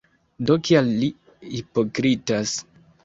[0.51, 1.09] Do, kial li
[1.57, 2.57] hipokritas?